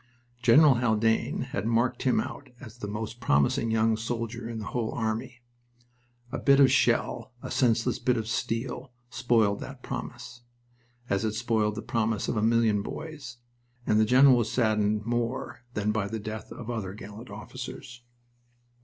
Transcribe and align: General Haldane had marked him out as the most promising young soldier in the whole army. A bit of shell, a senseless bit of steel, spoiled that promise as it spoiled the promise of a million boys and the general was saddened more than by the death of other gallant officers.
General 0.41 0.73
Haldane 0.73 1.41
had 1.51 1.67
marked 1.67 2.01
him 2.01 2.19
out 2.19 2.49
as 2.59 2.79
the 2.79 2.87
most 2.87 3.19
promising 3.19 3.69
young 3.69 3.95
soldier 3.95 4.49
in 4.49 4.57
the 4.57 4.65
whole 4.65 4.91
army. 4.93 5.43
A 6.31 6.39
bit 6.39 6.59
of 6.59 6.71
shell, 6.71 7.33
a 7.43 7.51
senseless 7.51 7.99
bit 7.99 8.17
of 8.17 8.27
steel, 8.27 8.91
spoiled 9.11 9.59
that 9.59 9.83
promise 9.83 10.41
as 11.07 11.23
it 11.23 11.33
spoiled 11.33 11.75
the 11.75 11.83
promise 11.83 12.27
of 12.27 12.35
a 12.35 12.41
million 12.41 12.81
boys 12.81 13.37
and 13.85 13.99
the 13.99 14.05
general 14.05 14.37
was 14.37 14.51
saddened 14.51 15.05
more 15.05 15.63
than 15.75 15.91
by 15.91 16.07
the 16.07 16.17
death 16.19 16.51
of 16.51 16.71
other 16.71 16.95
gallant 16.95 17.29
officers. 17.29 18.01